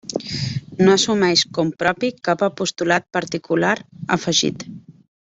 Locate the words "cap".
2.29-2.41